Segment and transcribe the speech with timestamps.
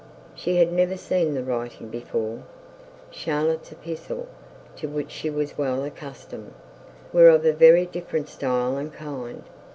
[0.33, 2.39] She had never seen the writing before.
[3.11, 4.25] Charlotte's epistles,
[4.77, 6.53] to which she was well accustomed,
[7.13, 9.43] were of a very different style and kind.